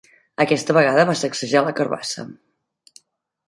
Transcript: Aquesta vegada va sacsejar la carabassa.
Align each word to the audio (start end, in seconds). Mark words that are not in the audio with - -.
Aquesta 0.45 0.75
vegada 0.77 1.03
va 1.11 1.15
sacsejar 1.21 1.63
la 1.67 1.77
carabassa. 1.83 2.27